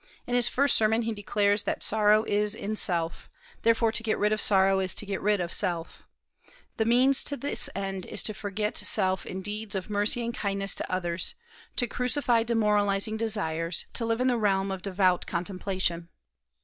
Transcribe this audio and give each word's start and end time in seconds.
In 0.25 0.33
his 0.33 0.47
first 0.47 0.75
sermon 0.75 1.03
he 1.03 1.13
declares 1.13 1.61
that 1.61 1.83
sorrow 1.83 2.23
is 2.23 2.55
in 2.55 2.75
self; 2.75 3.29
therefore 3.61 3.91
to 3.91 4.01
get 4.01 4.17
rid 4.17 4.33
of 4.33 4.41
sorrow 4.41 4.79
is 4.79 4.95
to 4.95 5.05
get 5.05 5.21
rid 5.21 5.39
of 5.39 5.53
self. 5.53 6.07
The 6.77 6.85
means 6.85 7.23
to 7.25 7.37
this 7.37 7.69
end 7.75 8.07
is 8.07 8.23
to 8.23 8.33
forget 8.33 8.75
self 8.75 9.27
in 9.27 9.43
deeds 9.43 9.75
of 9.75 9.91
mercy 9.91 10.25
and 10.25 10.33
kindness 10.33 10.73
to 10.73 10.91
others; 10.91 11.35
to 11.75 11.85
crucify 11.85 12.41
demoralizing 12.41 13.15
desires; 13.15 13.85
to 13.93 14.03
live 14.03 14.19
in 14.19 14.27
the 14.27 14.39
realm 14.39 14.71
of 14.71 14.81
devout 14.81 15.27
contemplation. 15.27 16.09